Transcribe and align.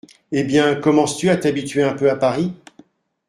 Eh 0.31 0.43
bien, 0.43 0.73
commences-tu 0.73 1.29
à 1.29 1.37
t’habituer 1.37 1.83
un 1.83 1.93
peu 1.93 2.09
à 2.09 2.15
Paris? 2.15 2.53